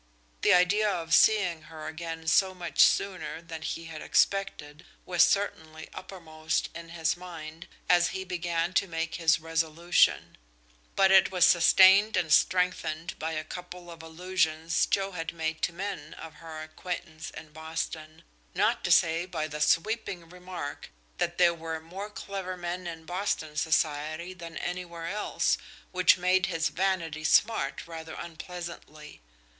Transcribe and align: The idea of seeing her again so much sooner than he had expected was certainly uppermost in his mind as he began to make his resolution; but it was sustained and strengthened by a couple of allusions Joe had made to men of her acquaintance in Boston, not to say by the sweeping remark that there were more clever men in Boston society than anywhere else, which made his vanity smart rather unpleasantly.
The 0.41 0.51
idea 0.51 0.89
of 0.89 1.13
seeing 1.13 1.61
her 1.69 1.85
again 1.87 2.25
so 2.27 2.55
much 2.55 2.79
sooner 2.79 3.39
than 3.39 3.61
he 3.61 3.85
had 3.85 4.01
expected 4.01 4.83
was 5.05 5.21
certainly 5.21 5.89
uppermost 5.93 6.69
in 6.73 6.89
his 6.89 7.15
mind 7.15 7.67
as 7.87 8.07
he 8.07 8.23
began 8.23 8.73
to 8.81 8.87
make 8.87 9.13
his 9.21 9.39
resolution; 9.39 10.39
but 10.95 11.11
it 11.11 11.29
was 11.31 11.45
sustained 11.45 12.17
and 12.17 12.33
strengthened 12.33 13.19
by 13.19 13.33
a 13.33 13.43
couple 13.43 13.91
of 13.91 14.01
allusions 14.01 14.87
Joe 14.87 15.11
had 15.11 15.33
made 15.35 15.61
to 15.61 15.71
men 15.71 16.15
of 16.15 16.33
her 16.41 16.63
acquaintance 16.63 17.29
in 17.29 17.51
Boston, 17.53 18.23
not 18.55 18.83
to 18.85 18.89
say 18.91 19.27
by 19.27 19.47
the 19.47 19.61
sweeping 19.61 20.27
remark 20.29 20.89
that 21.19 21.37
there 21.37 21.53
were 21.53 21.79
more 21.79 22.09
clever 22.09 22.57
men 22.57 22.87
in 22.87 23.05
Boston 23.05 23.55
society 23.55 24.33
than 24.33 24.57
anywhere 24.57 25.05
else, 25.05 25.59
which 25.91 26.17
made 26.17 26.47
his 26.47 26.69
vanity 26.69 27.23
smart 27.23 27.85
rather 27.85 28.15
unpleasantly. 28.15 29.21